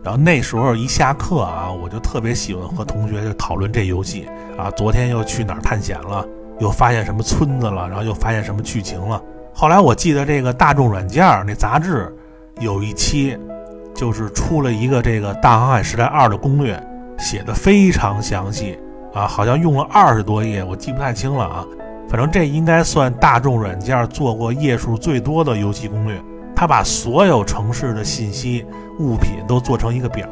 [0.03, 4.69] 然后那时候一下课啊，我就特别喜欢和同学就讨论这游戏啊。
[4.71, 6.23] 昨天又去哪儿探险了？
[6.59, 7.87] 又发现什么村子了？
[7.89, 9.19] 然后又发现什么剧情了？
[9.51, 12.15] 后来我记得这个大众软件那杂志
[12.59, 13.35] 有一期，
[13.95, 16.79] 就是出了一个这个《大航海时代二》的攻略，
[17.17, 18.77] 写的非常详细
[19.11, 21.65] 啊，好像用了二十多页，我记不太清了啊。
[22.07, 26.21] 反正这应该算大众软件做过页数最多的游戏攻略。
[26.55, 28.65] 他把所有城市的信息、
[28.99, 30.25] 物品都做成一个表，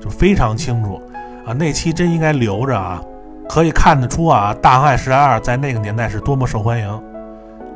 [0.00, 1.00] 就非常清楚
[1.44, 1.52] 啊。
[1.52, 3.02] 那期真应该留着啊，
[3.48, 6.88] 可以看得出啊，《大航海时代二》在那个年代是多么受欢迎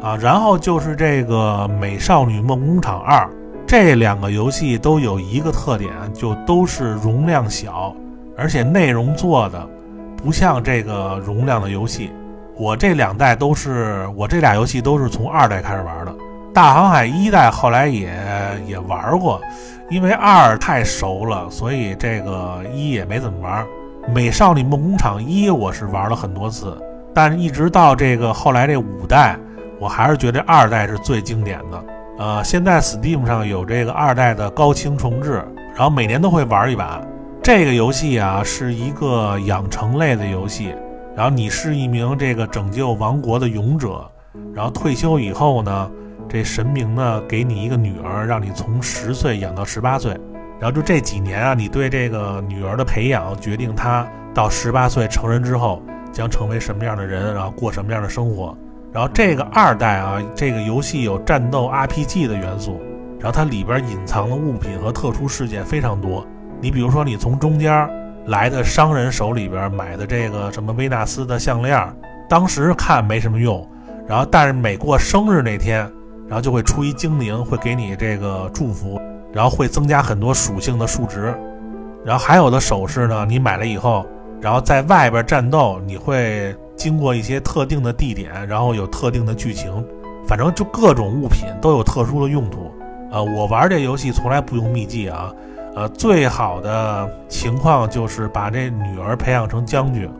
[0.00, 0.16] 啊。
[0.20, 3.24] 然后就是这个《美少女梦工厂二》，
[3.66, 7.92] 这两个游戏都有一个特点，就都是容量小，
[8.36, 9.68] 而且内容做的
[10.16, 12.12] 不像这个容量的游戏。
[12.56, 16.14] 我这两代都是，我这俩游戏都是从二代开始玩的。
[16.58, 18.12] 大航海一代后来也
[18.66, 19.40] 也玩过，
[19.88, 23.64] 因为二太熟了，所以这个一也没怎么玩。
[24.12, 26.76] 美少女梦工厂一我是玩了很多次，
[27.14, 29.38] 但是一直到这个后来这五代，
[29.78, 31.84] 我还是觉得二代是最经典的。
[32.18, 37.00] 呃，现在 Steam 上有这个二代的高清重置，然后每年都会玩一把。
[37.40, 40.74] 这个游戏啊是一个养成类的游戏。
[41.14, 44.04] 然后你是一名这个拯救王国的勇者，
[44.52, 45.88] 然后退休以后呢，
[46.28, 50.12] 这神明呢给你一个女儿，让你从十岁养到十八岁，
[50.60, 58.56] 然后就这几年啊，你对这个女儿的培养，决定她到十八岁成人之后将成为什么样的人，然后过什么样的生活。
[58.92, 62.80] 然后这个二代啊，这个游戏有战斗 RPG 的元素，
[63.18, 66.26] 然后它里边隐藏的物品和特殊事件非常多。
[66.60, 67.88] 你比如说，你从中间。
[68.26, 71.82] 来的商人手里边买的这个什么维纳斯的项链，
[72.28, 73.66] 当时看没什么用，
[74.06, 75.90] 然后但是每过生日那天，
[76.28, 79.00] 然后就会出一精灵，会给你这个祝福，
[79.32, 81.34] 然后会增加很多属性的数值，
[82.04, 84.04] 然后还有的首饰呢，你买了以后，
[84.40, 89.84] 然后在外边战斗，你会经过一些特定的地点，然后有特定的剧情，
[90.26, 92.70] 反正就各种物品都有特殊的用途。
[93.10, 95.32] 呃，我玩这游戏从来不用秘技啊。
[95.74, 100.10] 呃，最好的情况就是把这女儿培养成将军，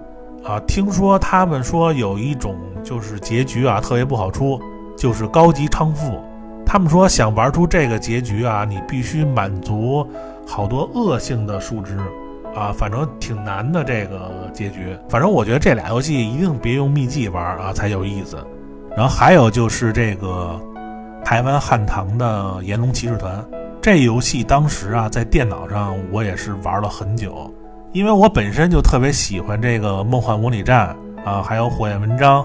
[0.44, 4.60] 啊，听说他们说有一种就是结局啊，特别不好出，
[4.98, 6.20] 就是高级娼妇。
[6.66, 10.06] 他们说想玩出这个结局啊，你必须满足
[10.46, 11.96] 好多恶性的数值，
[12.54, 14.94] 啊，反正挺难的这个结局。
[15.08, 18.36] 反正我觉得这俩游戏一定别用秘技玩啊，才有意思。
[18.94, 20.60] 然后还有就是这个
[21.24, 23.42] 台湾汉唐的炎龙骑士团。
[23.80, 27.50] 这游戏当时啊，在电脑上我也是玩了很久，
[27.92, 32.44] 因为我本身就特别喜欢这个梦幻模拟战啊，还有火焰文章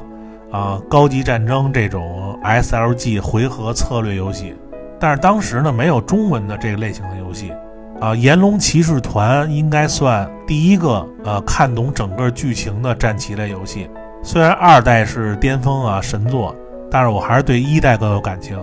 [0.53, 4.55] 啊，高级战争这种 SLG 回合策略游戏。
[4.99, 7.51] 但是当时呢，没有中文的这个类型的游戏
[7.99, 8.13] 啊。
[8.13, 13.89] 炎龙骑士团应该算第一个呃看懂整个剧情的战棋类游戏。
[14.23, 16.55] 虽然二代是巅峰啊神作，
[16.91, 18.57] 但是我还是对一代更有感情。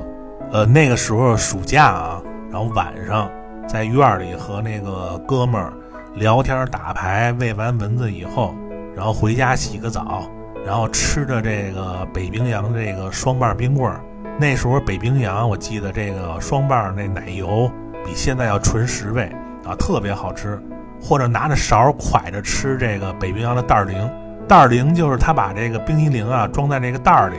[0.53, 2.23] 呃，那个时候暑假啊。
[2.53, 3.31] 然后晚上
[3.69, 5.73] 在院里和那个哥们儿
[6.15, 8.55] 聊天打牌，喂完蚊子以后，
[8.97, 10.23] 然后回家洗个澡，
[10.67, 14.01] 然后吃着这个北冰洋这个双棒冰棍儿。
[14.39, 17.71] 那时候北冰洋，我记得这个双棒那奶油
[18.05, 19.31] 比现在要纯十倍
[19.65, 20.61] 啊，特别好吃。
[21.03, 24.11] 或者拿着勺蒯着吃这个北冰洋的袋儿零，
[24.47, 27.37] 袋儿零就是他把这个冰激凌啊装在这个袋儿里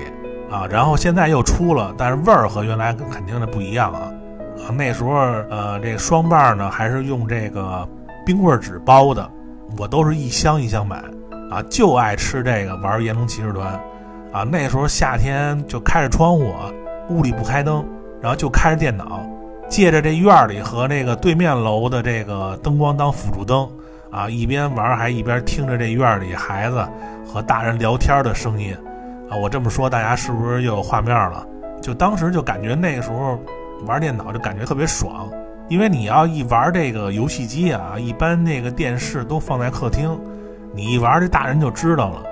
[0.52, 4.12] 啊，然后现在又出了，但是味儿和原来肯定的不一样啊。
[4.66, 5.14] 啊，那时候
[5.52, 7.88] 呃，这双棒呢还是用这个
[8.26, 9.30] 冰棍纸包的，
[9.78, 11.00] 我都是一箱一箱买，
[11.52, 13.80] 啊，就爱吃这个玩炎龙骑士团，
[14.32, 16.54] 啊，那时候夏天就开着窗户，
[17.10, 17.86] 屋里不开灯，
[18.22, 19.22] 然后就开着电脑，
[19.70, 23.70] 借着这院里和那个对面楼的这个灯光当辅助灯，
[24.10, 26.88] 啊，一边玩还一边听着这院里孩子
[27.28, 28.74] 和大人聊天的声音，
[29.30, 31.46] 啊，我这么说大家是不是又有画面了？
[31.82, 33.38] 就当时就感觉那个时候。
[33.88, 35.28] 玩电脑就感觉特别爽，
[35.68, 40.16] 因为你要一玩这个游戏机啊，一般那个电视都放在客厅，
[40.74, 42.24] 你一玩这大人就知道了。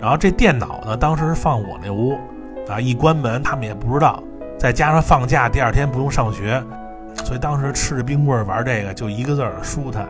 [0.00, 2.18] 然后这电脑呢，当时放我那屋，
[2.68, 4.22] 啊，一关门他们也不知道。
[4.58, 6.62] 再加上放假第二天不用上学，
[7.24, 10.04] 所以当时吃着冰棍玩这个就一个字儿舒坦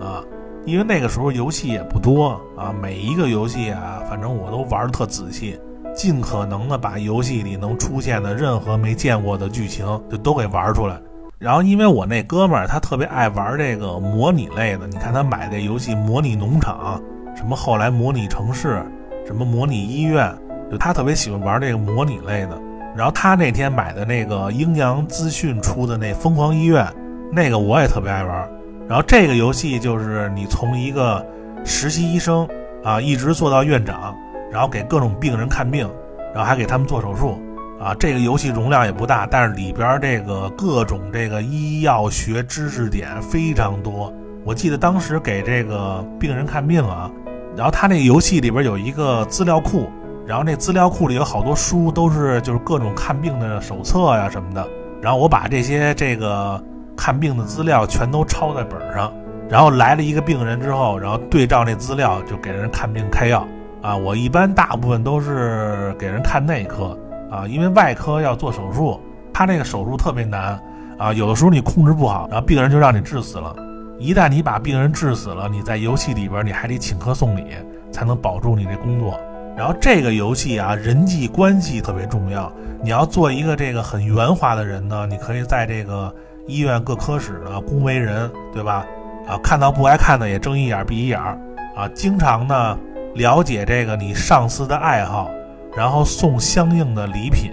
[0.00, 0.22] 啊。
[0.66, 5.58] 因为那个时候游戏也不多啊，每一个游戏啊，反正我都玩的特仔细。
[5.94, 11.00] 尽可能的把游戏里能出现的任何没见过的剧情就都给玩出来。
[11.38, 17.00] 然后，因为我那哥们儿他特别爱玩这个模拟类的，你看他买这游戏模拟农场，
[17.34, 18.82] 什么后来模拟城市，
[19.26, 20.32] 什么模拟医院，
[20.70, 22.60] 就他特别喜欢玩这个模拟类的。
[22.96, 26.86] 然后他那天买的那个阴阳资讯出的那疯狂医院，
[27.32, 28.48] 那个我也特别爱玩。
[28.88, 31.24] 然后这个游戏就是你从一个
[31.64, 32.48] 实习医生
[32.84, 34.14] 啊，一直做到院长。
[34.52, 35.90] 然后给各种病人看病，
[36.32, 37.36] 然后还给他们做手术，
[37.80, 44.14] 啊，这个游戏容量也不大，但是里边这个各种这个医药学知识点非常多。
[44.44, 47.10] 我记得当时给这个病人看病啊，
[47.56, 49.88] 然后他那个游戏里边有一个资料库，
[50.26, 54.66] 然后那资料库里有好多书，都是就是各种看病的手册呀什么的。
[55.00, 56.62] 然后我把这些这个
[56.96, 59.12] 看病的资料全都抄在本上，
[59.48, 63.46] 然后来了一个病人之后，然后对照那资料就给人看病开药
[63.82, 63.96] 啊。
[63.96, 66.98] 我一般大部分都是给人看内科
[67.30, 68.98] 啊，因为外科要做手术，
[69.32, 70.58] 他那个手术特别难
[70.98, 73.54] 啊，有的时候你控制不好，然后病人就让你治死了。
[73.98, 77.46] 一旦你把病人治死了，你在游戏里边你还得请客送礼，
[77.92, 79.18] 才能保住你这工作。
[79.56, 82.52] 然后这个游戏啊，人际关系特别重要。
[82.82, 86.12] 你要做一个这个很圆滑的人呢，你可以在这个
[86.48, 88.84] 医院各科室呢恭维人，对吧？
[89.28, 91.38] 啊，看到不爱看的也睁一眼闭一眼儿，
[91.76, 92.76] 啊，经常呢
[93.14, 95.30] 了解这个你上司的爱好，
[95.76, 97.52] 然后送相应的礼品，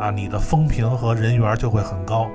[0.00, 2.28] 啊，你的风评和人缘就会很高，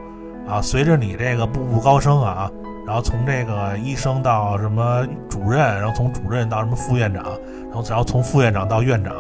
[0.48, 2.52] 啊，随着你这个步步高升啊。
[2.88, 7.22] 然后从这个医生到什么主任，然后从主任到什么副院长，
[7.66, 9.14] 然后然后从副院长到院长，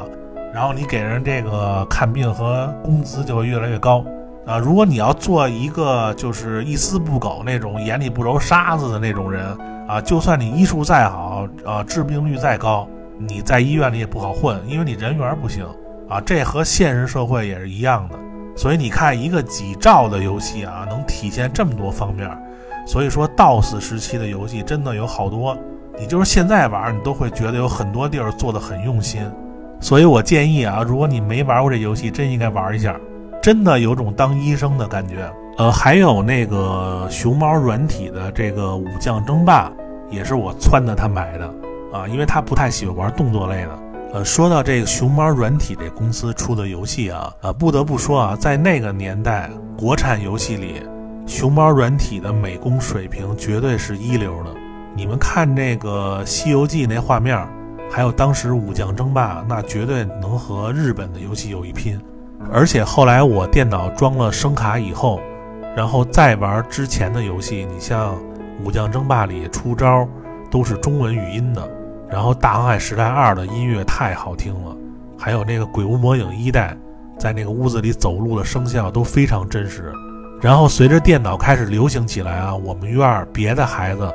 [0.53, 4.05] 然后你给人这个看病和工资就会越来越高
[4.45, 4.57] 啊。
[4.57, 9.45] 如果你要做一个就是一丝不苟那种眼里不揉沙子的那种人
[9.85, 12.87] 啊，就算你医术再好啊，治病率再高，
[13.19, 15.65] 你在医院里也不好混，因为你人缘不行
[16.07, 16.21] 啊。
[16.21, 18.15] 这和现实社会也是一样的。
[18.55, 22.27] 所以你看，一个几兆的游戏啊，能体现这么多方面。
[22.87, 25.57] 所以说，DOS 时期的游戏真的有好多，
[25.99, 29.21] 你就是现在玩，你都会觉得有很多地儿做的很用心。
[29.81, 32.97] 所以我建议啊，如果你没玩过这游戏，真应该玩一下，
[33.43, 35.29] 真的有种当医生的感觉。
[35.57, 39.69] 呃，还有那个熊猫软体的这个武将争霸，
[40.09, 41.45] 也是我撺掇他买的
[41.91, 43.79] 啊，因为他不太喜欢玩动作类的。
[44.13, 50.81] 呃，说到这个熊猫软体这公司出的游戏啊，啊，不得不说啊，在那个年代，国产游戏里。
[51.27, 54.55] 熊猫软体的美工水平绝对是一流的。
[54.95, 57.37] 你们看那个《西游记》那画面，
[57.91, 61.99] 还有当时《武将争霸》，那绝对能和日本的游戏有一拼。
[62.49, 65.19] 而且后来我电脑装了声卡以后，
[65.75, 68.15] 然后再玩之前的游戏，你像
[68.63, 70.07] 《武将争霸》里出招
[70.49, 71.69] 都是中文语音的，
[72.09, 74.75] 然后《大航海时代二》的音乐太好听了，
[75.19, 76.75] 还有那个《鬼屋魔影一代》
[77.19, 79.91] 在那个屋子里走路的声效都非常真实。
[80.39, 84.13] 然后随着电脑开始流行起来啊，我们院儿别的孩子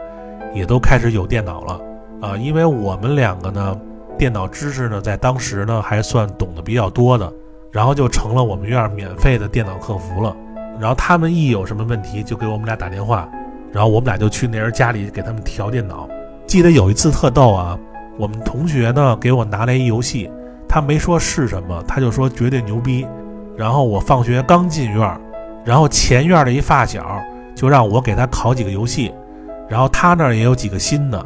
[0.55, 1.81] 也都开始有电脑了
[2.20, 3.77] 啊，因为我们两个呢，
[4.16, 7.31] 电脑知识呢在当时呢还算懂得比较多的，
[7.73, 10.35] 然后就成了我们院儿免费的电脑客服了。
[10.81, 13.29] 然后他们一有什么问题就给我们俩打电话，
[13.73, 16.09] 然后我们俩就去那人家里给他们调电脑。
[16.47, 17.77] 记得有一次特逗啊，
[18.16, 20.31] 我们同学呢给我拿来一游戏，
[20.68, 23.07] 他没说是什么，他就说绝对牛逼。
[23.57, 25.20] 然后我放学刚进院儿。
[25.65, 27.21] 然后前院的一发小
[27.55, 29.13] 就让我给他拷几个游戏，
[29.69, 31.25] 然后他那儿也有几个新的。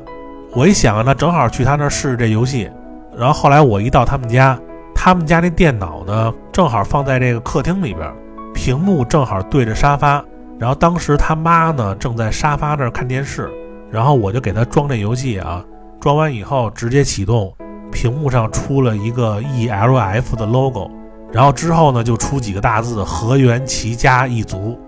[0.53, 2.71] 我一想，那正好去他那儿试试这游戏。
[3.17, 4.59] 然后后来我一到他们家，
[4.95, 8.13] 他们家那电脑呢，正好放在这个客厅里边，
[8.55, 10.23] 屏幕正好对着沙发。
[10.59, 13.51] 然后当时他妈呢正在沙发那儿看电视，
[13.91, 15.65] 然后我就给他装这游戏啊。
[16.01, 17.53] 装完以后直接启动，
[17.91, 20.91] 屏幕上出了一个 ELF 的 logo。
[21.33, 24.79] 然后之后呢，就出几个大字“河源齐家一族”，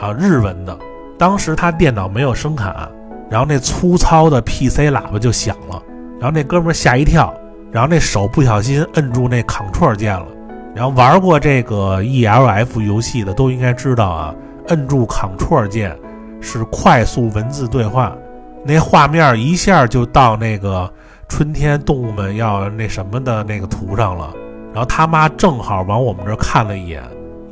[0.00, 0.76] 啊，日文的。
[1.18, 2.88] 当时他电脑没有声卡，
[3.30, 5.82] 然后那粗糙的 PC 喇叭就响了，
[6.18, 7.32] 然后那哥们吓一跳，
[7.70, 10.26] 然后那手不小心摁住那 Ctrl 键了。
[10.74, 14.34] 然后玩过这个 ELF 游戏的都应该知道啊，
[14.68, 15.96] 摁住 Ctrl 键
[16.40, 18.16] 是快速文字对话，
[18.64, 20.90] 那画面一下就到那个
[21.28, 24.32] 春天动物们要那什么的那个图上了。
[24.72, 27.02] 然后他妈正好往我们这儿看了一眼，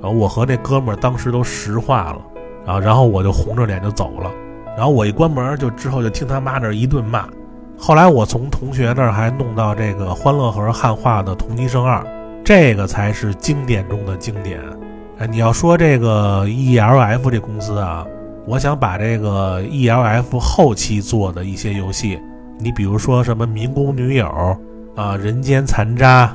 [0.00, 2.18] 然后我和那哥们儿当时都石化了，
[2.64, 4.30] 然后然后我就红着脸就走了，
[4.76, 7.26] 然后我一关门就之后就听他妈那一顿骂，
[7.76, 12.00] 后来我从同学那儿还弄到这个欢乐盒汉化的《同级生二》，
[12.44, 14.60] 这个才是经典中的经典。
[15.18, 18.06] 哎，你要说这个 ELF 这公司啊，
[18.46, 22.20] 我想把这个 ELF 后期做的一些游戏，
[22.58, 24.26] 你比如说什么《民工女友》
[24.94, 26.32] 啊，《人间残渣》。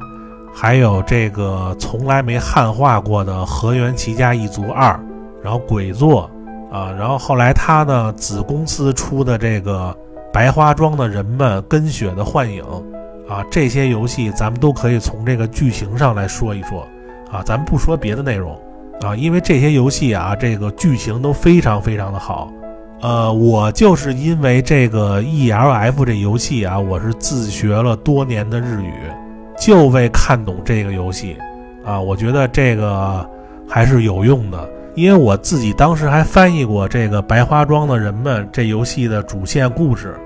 [0.54, 4.97] 还有这个从来没汉化过的河源齐家一族二，
[5.43, 6.30] 然后鬼作
[6.72, 9.95] 啊，然后后来他呢子公司出的这个
[10.32, 12.64] 白花庄的人们跟雪的幻影
[13.28, 16.88] 啊，这些游戏咱们都可以从这个剧情上来说一说
[17.32, 18.58] 啊，咱们不说别的内容
[19.01, 22.47] 啊，因为这些游戏啊，这个剧情都非常非常的好。
[23.01, 28.93] 呃，我就是因为这个 E L F 这游戏啊，我是自学了多年的日语。
[29.66, 31.38] 就为看懂这个游戏，
[31.86, 33.26] 啊，我觉得这个
[33.66, 40.18] 还是有用的，因为我自己当时还翻译过这个白花庄的人们这游戏的主线故事，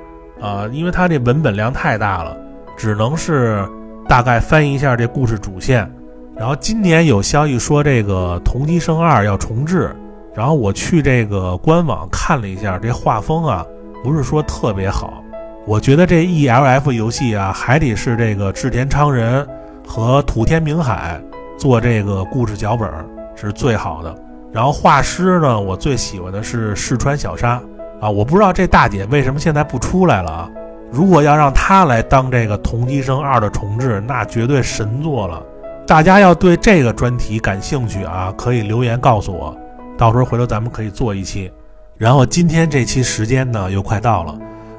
[0.41, 2.35] 啊，因为它这文本量太大了，
[2.75, 3.63] 只能是
[4.09, 5.88] 大概翻译一下这故事主线。
[6.35, 9.95] 然后今年有消息说这个同级生二要重置，
[10.33, 13.63] 然后我去这个官网看了一下，这画风啊，
[14.03, 15.23] 不是说特别好。
[15.68, 19.45] 我觉得这 E L F 游戏啊，还得是这个志田昌人
[19.86, 21.22] 和土天明海
[21.59, 22.89] 做这个故事脚本
[23.36, 24.15] 是最好的。
[24.53, 27.61] 然后画师呢，我最喜欢的是世川小沙
[27.99, 30.49] 啊，我不知道这大姐为什么现在不出来了啊？
[30.89, 35.43] 如果要让她来当这个《同级生二》的重置，那绝对神作了。
[35.86, 39.53] 大家要对这个专题感兴趣啊，可以留言告诉我。
[39.97, 41.51] 到时候回头咱们可以做一期，
[41.97, 44.34] 然后今天这期时间呢又快到了，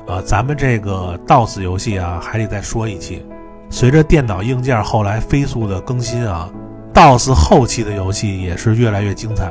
[0.09, 3.25] 呃，咱们这个 DOS 游戏啊还得再说一期。
[3.69, 6.51] 随着电脑硬件后来飞速的更新啊
[6.95, 9.51] ，DOS 后期的游戏也是越来越精彩。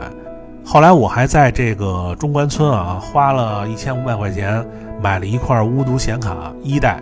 [0.66, 4.66] 后来我还在这个中关村啊花了一千五百块钱
[4.99, 6.99] 买了一块巫毒显卡一代，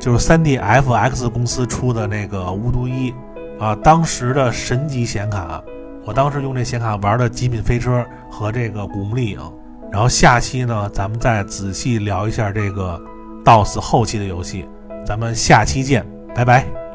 [0.00, 3.14] 就是三 DFX 公司出的那个巫毒一
[3.60, 5.62] 啊，当时的神级显卡。
[6.04, 8.00] 我当时用这显卡玩的《极品飞车》
[8.30, 9.38] 和这个《古墓丽影》，
[9.96, 13.00] 然后下期呢，咱们再仔细聊一下这个
[13.42, 14.68] DOS 后期的游戏，
[15.06, 16.85] 咱们下期见，拜拜。